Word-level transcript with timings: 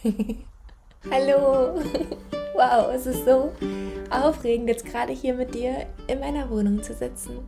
Hallo! 1.10 1.78
Wow, 2.54 2.90
es 2.94 3.06
ist 3.06 3.26
so 3.26 3.52
aufregend, 4.10 4.68
jetzt 4.68 4.86
gerade 4.86 5.12
hier 5.12 5.34
mit 5.34 5.54
dir 5.54 5.86
in 6.06 6.20
meiner 6.20 6.48
Wohnung 6.48 6.82
zu 6.82 6.94
sitzen 6.94 7.38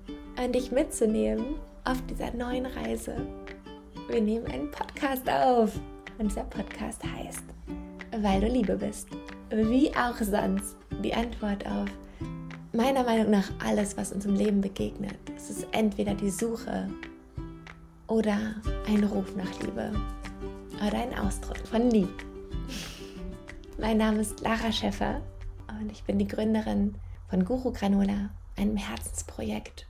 und 0.43 0.55
dich 0.55 0.71
mitzunehmen 0.71 1.57
auf 1.85 1.97
dieser 2.07 2.31
neuen 2.35 2.67
Reise. 2.67 3.15
Wir 4.09 4.21
nehmen 4.21 4.47
einen 4.47 4.71
Podcast 4.71 5.29
auf 5.31 5.73
und 6.19 6.31
dieser 6.31 6.45
Podcast 6.45 7.01
heißt 7.05 7.45
Weil 8.19 8.41
du 8.43 8.49
Liebe 8.49 8.77
bist. 8.77 9.09
Wie 9.51 9.91
auch 9.97 10.17
sonst 10.21 10.77
die 11.03 11.15
Antwort 11.15 11.67
auf 11.67 11.89
meiner 12.73 13.05
Meinung 13.05 13.31
nach 13.31 13.51
alles, 13.67 13.97
was 13.97 14.13
uns 14.13 14.27
im 14.27 14.35
Leben 14.35 14.61
begegnet. 14.61 15.19
Es 15.37 15.49
ist 15.49 15.67
entweder 15.73 16.15
die 16.15 16.31
Suche 16.31 16.89
oder 18.09 18.37
ein 18.87 19.05
Ruf 19.05 19.35
nach 19.37 19.61
Liebe 19.63 19.91
oder 20.87 20.99
ein 20.99 21.19
Ausdruck 21.19 21.67
von 21.67 21.91
Liebe. 21.91 22.32
Mein 23.83 23.97
Name 23.97 24.21
ist 24.21 24.39
Lara 24.39 24.71
Schäffer 24.71 25.21
und 25.69 25.91
ich 25.91 26.05
bin 26.05 26.17
die 26.17 26.29
Gründerin 26.29 26.95
von 27.29 27.45
Guru 27.45 27.73
Granola, 27.73 28.31
einem 28.57 28.77
Herzensprojekt 28.77 29.89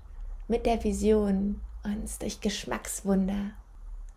mit 0.48 0.64
der 0.64 0.82
Vision, 0.82 1.60
uns 1.84 2.18
durch 2.18 2.40
Geschmackswunder 2.40 3.50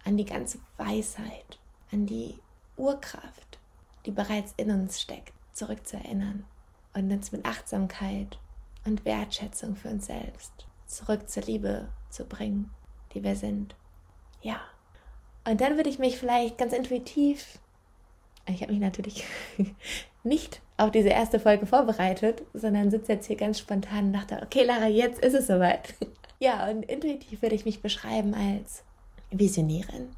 an 0.05 0.15
die 0.15 0.23
ganze 0.23 0.59
Weisheit, 0.77 1.59
an 1.91 2.05
die 2.05 2.35
Urkraft, 2.77 3.59
die 4.05 4.11
bereits 4.11 4.53
in 4.55 4.71
uns 4.71 5.01
steckt, 5.01 5.33
zurückzuerinnern 5.51 6.45
und 6.93 7.11
uns 7.11 7.33
mit 7.33 7.45
Achtsamkeit 7.45 8.39
und 8.85 9.03
Wertschätzung 9.03 9.75
für 9.75 9.89
uns 9.89 10.05
selbst 10.05 10.53
zurück 10.87 11.27
zur 11.27 11.43
Liebe 11.43 11.89
zu 12.09 12.23
bringen, 12.23 12.71
die 13.13 13.25
wir 13.25 13.35
sind. 13.35 13.75
Ja. 14.41 14.61
Und 15.45 15.59
dann 15.59 15.75
würde 15.75 15.89
ich 15.89 15.99
mich 15.99 16.17
vielleicht 16.17 16.57
ganz 16.57 16.71
intuitiv 16.71 17.59
ich 18.47 18.61
habe 18.61 18.71
mich 18.71 18.81
natürlich 18.81 19.23
nicht 20.23 20.61
auf 20.77 20.91
diese 20.91 21.09
erste 21.09 21.39
Folge 21.39 21.65
vorbereitet, 21.65 22.43
sondern 22.53 22.91
sitze 22.91 23.13
jetzt 23.13 23.27
hier 23.27 23.37
ganz 23.37 23.59
spontan 23.59 24.07
und 24.07 24.13
dachte, 24.13 24.41
okay, 24.43 24.63
Lara, 24.63 24.87
jetzt 24.87 25.19
ist 25.19 25.33
es 25.33 25.47
soweit. 25.47 25.95
ja, 26.39 26.69
und 26.69 26.83
intuitiv 26.83 27.41
würde 27.41 27.55
ich 27.55 27.65
mich 27.65 27.81
beschreiben 27.81 28.33
als 28.33 28.83
Visionärin 29.31 30.09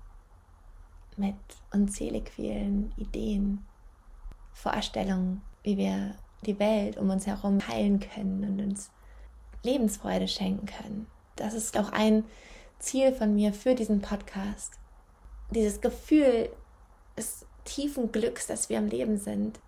mit 1.15 1.35
unzählig 1.73 2.29
vielen 2.29 2.93
Ideen, 2.97 3.65
Vorstellungen, 4.53 5.41
wie 5.63 5.77
wir 5.77 6.15
die 6.45 6.59
Welt 6.59 6.97
um 6.97 7.09
uns 7.09 7.25
herum 7.27 7.67
heilen 7.67 7.99
können 7.99 8.43
und 8.43 8.61
uns 8.61 8.91
Lebensfreude 9.63 10.27
schenken 10.27 10.67
können. 10.67 11.07
Das 11.35 11.53
ist 11.53 11.77
auch 11.77 11.91
ein 11.91 12.23
Ziel 12.79 13.13
von 13.13 13.35
mir 13.35 13.53
für 13.53 13.75
diesen 13.75 14.01
Podcast. 14.01 14.73
Dieses 15.51 15.81
Gefühl, 15.81 16.49
es 17.15 17.45
tiefen 17.67 18.11
Glücks, 18.11 18.47
dass 18.47 18.69
wir 18.69 18.77
am 18.77 18.87
Leben 18.87 19.17
sind, 19.17 19.59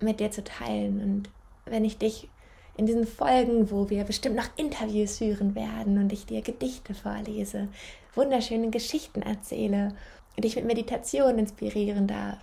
mit 0.00 0.20
dir 0.20 0.30
zu 0.30 0.44
teilen. 0.44 1.02
Und 1.02 1.30
wenn 1.66 1.84
ich 1.84 1.98
dich 1.98 2.28
in 2.76 2.86
diesen 2.86 3.06
Folgen, 3.06 3.70
wo 3.70 3.90
wir 3.90 4.04
bestimmt 4.04 4.36
noch 4.36 4.48
Interviews 4.56 5.18
führen 5.18 5.54
werden 5.54 5.98
und 5.98 6.12
ich 6.12 6.26
dir 6.26 6.42
Gedichte 6.42 6.94
vorlese, 6.94 7.68
wunderschöne 8.14 8.70
Geschichten 8.70 9.22
erzähle, 9.22 9.94
dich 10.38 10.54
mit 10.54 10.64
Meditation 10.64 11.38
inspirieren 11.38 12.06
darf. 12.06 12.38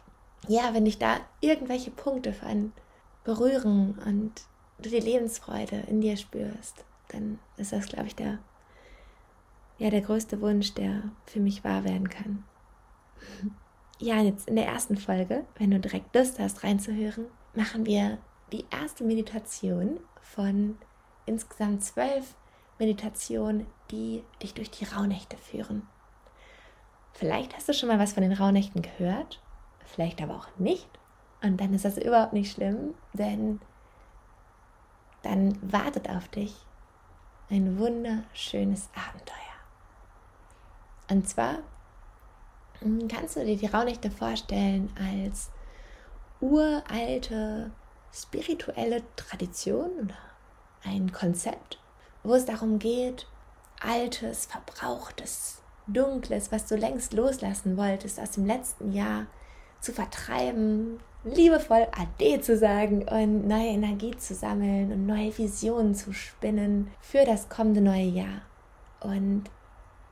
Ja, 0.48 0.74
wenn 0.74 0.86
dich 0.86 1.00
da 1.00 1.18
irgendwelche 1.40 1.92
Punkte 1.92 2.34
von 2.34 2.74
berühren 3.24 3.98
und 4.06 4.34
du 4.80 4.90
die 4.90 5.00
Lebensfreude 5.00 5.84
in 5.88 6.02
dir 6.02 6.18
spürst, 6.18 6.84
dann 7.08 7.40
ist 7.58 7.72
das, 7.72 7.88
glaube 7.88 8.08
ich, 8.08 8.16
der, 8.16 8.40
ja, 9.78 9.90
der 9.90 10.02
größte 10.02 10.42
Wunsch, 10.42 10.74
der 10.74 11.04
für 11.26 11.40
mich 11.40 11.64
wahr 11.64 11.86
werden 11.86 12.10
kann. 12.10 12.44
Ja, 13.98 14.22
jetzt 14.22 14.50
in 14.50 14.58
der 14.58 14.68
ersten 14.68 14.98
Folge, 14.98 15.46
wenn 15.58 15.72
du 15.72 15.80
direkt 15.80 16.14
Lust 16.14 16.38
hast 16.40 16.64
reinzuhören, 16.64 17.28
machen 17.54 17.86
wir 17.86 18.18
die 18.52 18.66
erste 18.70 19.06
Meditation 19.06 20.02
von 20.22 20.78
insgesamt 21.26 21.84
zwölf 21.84 22.36
Meditationen, 22.78 23.66
die 23.92 24.24
dich 24.42 24.54
durch 24.54 24.70
die 24.70 24.84
Rauhnächte 24.84 25.38
führen. 25.38 25.88
Vielleicht 27.14 27.56
hast 27.56 27.70
du 27.70 27.74
schon 27.74 27.88
mal 27.88 28.00
was 28.00 28.12
von 28.12 28.24
den 28.24 28.34
Rauhnächten 28.34 28.82
gehört, 28.82 29.42
vielleicht 29.86 30.22
aber 30.22 30.36
auch 30.36 30.48
nicht. 30.58 30.90
Und 31.42 31.62
dann 31.62 31.74
ist 31.74 31.86
das 31.86 31.98
überhaupt 31.98 32.34
nicht 32.34 32.52
schlimm, 32.52 32.96
denn 33.14 33.62
dann 35.22 35.58
wartet 35.72 36.10
auf 36.10 36.28
dich 36.28 36.54
ein 37.50 37.80
wunderschönes 37.80 38.90
Abenteuer. 38.94 39.36
Und 41.10 41.30
zwar 41.30 41.60
kannst 43.10 43.36
du 43.36 43.46
dir 43.46 43.58
die 43.58 43.66
Rauhnächte 43.66 44.12
vorstellen 44.12 44.90
als 44.98 45.50
uralte 46.40 47.72
spirituelle 48.14 49.02
Tradition 49.16 49.92
oder 50.04 50.18
ein 50.84 51.12
Konzept, 51.12 51.80
wo 52.24 52.36
es 52.36 52.46
darum 52.46 52.80
geht, 52.80 53.28
altes, 53.82 54.46
verbrauchtes, 54.46 55.62
dunkles, 55.88 56.52
was 56.52 56.68
du 56.68 56.76
längst 56.76 57.14
loslassen 57.14 57.78
wolltest 57.78 58.20
aus 58.20 58.32
dem 58.32 58.46
letzten 58.46 58.92
Jahr 58.94 59.26
zu 59.82 59.92
vertreiben, 59.92 61.00
liebevoll 61.24 61.88
Ade 61.92 62.42
zu 62.42 62.58
sagen 62.58 63.04
und 63.08 63.48
neue 63.48 63.70
Energie 63.70 64.16
zu 64.16 64.34
sammeln 64.34 64.92
und 64.92 65.06
neue 65.06 65.36
Visionen 65.38 65.96
zu 65.96 66.14
spinnen 66.14 66.92
für 67.02 67.26
das 67.26 67.50
kommende 67.50 67.82
neue 67.82 68.06
Jahr. 68.06 68.42
Und 69.02 69.46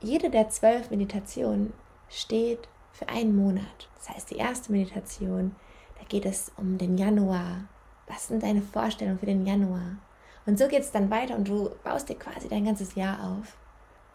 jede 0.02 0.30
der 0.30 0.50
zwölf 0.50 0.90
Meditationen 0.90 1.72
steht 2.14 2.68
für 2.92 3.10
einen 3.10 3.36
Monat. 3.36 3.90
Das 3.96 4.10
heißt, 4.10 4.32
die 4.32 4.38
erste 4.38 4.72
Meditation, 4.72 5.56
da 5.98 6.06
geht 6.06 6.26
es 6.26 6.52
um 6.58 6.78
den 6.78 6.98
Januar. 6.98 7.66
Was 8.08 8.28
sind 8.28 8.44
deine 8.44 8.62
Vorstellungen 8.62 9.20
für 9.20 9.26
den 9.26 9.46
Januar? 9.46 9.98
Und 10.46 10.60
so 10.60 10.68
geht 10.68 10.82
es 10.82 10.92
dann 10.92 11.10
weiter 11.10 11.36
und 11.36 11.48
du 11.48 11.72
baust 11.84 12.10
dir 12.10 12.16
quasi 12.16 12.50
dein 12.50 12.66
ganzes 12.66 12.96
Jahr 12.96 13.32
auf. 13.32 13.58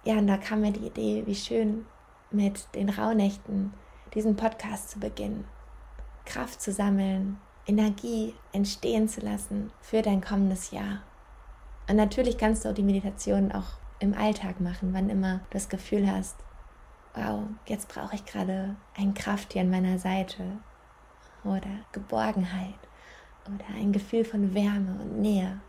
Ja, 0.05 0.19
und 0.19 0.27
da 0.27 0.37
kam 0.37 0.61
mir 0.61 0.73
die 0.73 0.87
Idee, 0.87 1.23
wie 1.27 1.35
schön 1.35 1.87
mit 2.31 2.67
den 2.75 2.91
Rauhnächten 2.91 3.73
diesen 4.15 4.37
Podcast 4.37 4.91
zu 4.91 5.01
beginnen. 5.01 5.47
Kraft 6.25 6.61
zu 6.61 6.73
sammeln, 6.73 7.39
Energie 7.67 8.35
entstehen 8.53 9.09
zu 9.09 9.21
lassen 9.21 9.73
für 9.81 10.03
dein 10.03 10.21
kommendes 10.21 10.71
Jahr. 10.71 11.03
Und 11.89 11.97
natürlich 11.97 12.37
kannst 12.37 12.65
du 12.65 12.69
auch 12.69 12.75
die 12.75 12.83
Meditation 12.83 13.51
auch 13.53 13.79
im 13.99 14.15
Alltag 14.15 14.61
machen, 14.61 14.93
wann 14.93 15.11
immer 15.11 15.39
du 15.39 15.45
das 15.53 15.69
Gefühl 15.69 16.11
hast, 16.11 16.37
wow, 17.15 17.41
jetzt 17.67 17.89
brauche 17.89 18.15
ich 18.15 18.25
gerade 18.25 18.77
ein 18.97 19.15
Krafttier 19.15 19.63
an 19.63 19.71
meiner 19.71 19.99
Seite 19.99 20.43
oder 21.45 21.71
Geborgenheit 21.93 22.79
oder 23.47 23.65
ein 23.77 23.93
Gefühl 23.93 24.25
von 24.25 24.55
Wärme 24.55 24.99
und 25.01 25.21
Nähe. 25.21 25.61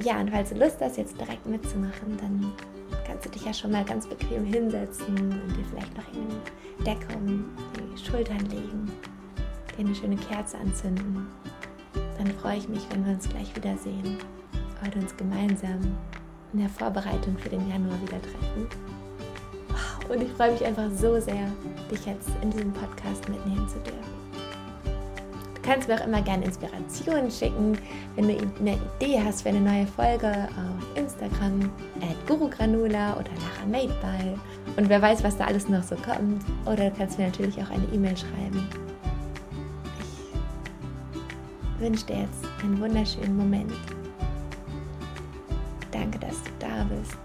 Ja, 0.00 0.20
und 0.20 0.30
falls 0.30 0.50
du 0.50 0.56
Lust 0.56 0.76
hast, 0.80 0.98
jetzt 0.98 1.18
direkt 1.18 1.46
mitzumachen, 1.46 2.16
dann 2.18 2.52
kannst 3.06 3.24
du 3.24 3.30
dich 3.30 3.44
ja 3.44 3.54
schon 3.54 3.72
mal 3.72 3.84
ganz 3.84 4.06
bequem 4.06 4.44
hinsetzen 4.44 5.16
und 5.16 5.56
dir 5.56 5.64
vielleicht 5.70 5.96
noch 5.96 6.08
in 6.12 6.28
den 6.28 6.84
Deckung 6.84 7.44
die 7.74 8.04
Schultern 8.04 8.40
legen, 8.50 8.92
dir 9.76 9.86
eine 9.86 9.94
schöne 9.94 10.16
Kerze 10.16 10.58
anzünden. 10.58 11.26
Dann 12.18 12.26
freue 12.38 12.58
ich 12.58 12.68
mich, 12.68 12.86
wenn 12.90 13.04
wir 13.06 13.14
uns 13.14 13.28
gleich 13.28 13.54
wiedersehen 13.56 14.18
und 14.84 14.96
uns 14.96 15.16
gemeinsam 15.16 15.80
in 16.52 16.60
der 16.60 16.68
Vorbereitung 16.68 17.36
für 17.38 17.48
den 17.48 17.68
Januar 17.68 18.00
wieder 18.02 18.20
treffen. 18.20 18.95
Und 20.08 20.22
ich 20.22 20.30
freue 20.32 20.52
mich 20.52 20.64
einfach 20.64 20.88
so 20.94 21.18
sehr, 21.20 21.50
dich 21.90 22.06
jetzt 22.06 22.28
in 22.42 22.50
diesem 22.50 22.72
Podcast 22.72 23.28
mitnehmen 23.28 23.68
zu 23.68 23.78
dürfen. 23.80 24.16
Du 25.54 25.62
kannst 25.72 25.88
mir 25.88 26.00
auch 26.00 26.06
immer 26.06 26.22
gerne 26.22 26.44
Inspirationen 26.44 27.28
schicken, 27.28 27.76
wenn 28.14 28.28
du 28.28 28.36
eine 28.60 28.78
Idee 29.00 29.20
hast 29.24 29.42
für 29.42 29.48
eine 29.48 29.60
neue 29.60 29.86
Folge 29.86 30.28
auf 30.28 30.96
Instagram, 30.96 31.70
at 32.00 32.26
gurugranula 32.28 33.14
oder 33.14 33.30
Lara 33.30 33.66
Madeby. 33.68 34.38
Und 34.76 34.88
wer 34.88 35.02
weiß, 35.02 35.24
was 35.24 35.36
da 35.36 35.46
alles 35.46 35.68
noch 35.68 35.82
so 35.82 35.96
kommt. 35.96 36.44
Oder 36.66 36.90
du 36.90 36.96
kannst 36.96 37.18
mir 37.18 37.26
natürlich 37.26 37.60
auch 37.60 37.70
eine 37.70 37.84
E-Mail 37.92 38.16
schreiben. 38.16 38.68
Ich 41.74 41.80
wünsche 41.80 42.06
dir 42.06 42.20
jetzt 42.20 42.44
einen 42.62 42.80
wunderschönen 42.80 43.36
Moment. 43.36 43.72
Danke, 45.90 46.18
dass 46.20 46.42
du 46.44 46.50
da 46.60 46.84
bist 46.84 47.18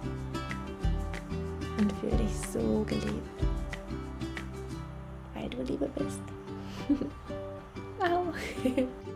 und 1.81 1.91
fühle 1.93 2.15
dich 2.17 2.35
so 2.53 2.83
geliebt, 2.87 3.43
weil 5.33 5.49
du 5.49 5.63
Liebe 5.63 5.89
bist. 5.95 6.21
wow. 7.99 8.33